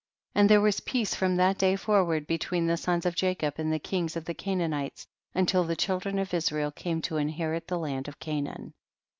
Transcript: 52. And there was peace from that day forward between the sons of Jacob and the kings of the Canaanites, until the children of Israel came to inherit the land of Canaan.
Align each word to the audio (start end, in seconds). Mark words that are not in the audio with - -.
52. 0.33 0.39
And 0.39 0.49
there 0.49 0.61
was 0.61 0.79
peace 0.79 1.13
from 1.13 1.35
that 1.35 1.59
day 1.59 1.75
forward 1.75 2.25
between 2.25 2.65
the 2.65 2.75
sons 2.75 3.05
of 3.05 3.13
Jacob 3.15 3.59
and 3.59 3.71
the 3.71 3.77
kings 3.77 4.15
of 4.15 4.25
the 4.25 4.33
Canaanites, 4.33 5.05
until 5.35 5.63
the 5.63 5.75
children 5.75 6.17
of 6.17 6.33
Israel 6.33 6.71
came 6.71 7.03
to 7.03 7.17
inherit 7.17 7.67
the 7.67 7.77
land 7.77 8.07
of 8.07 8.17
Canaan. 8.17 8.73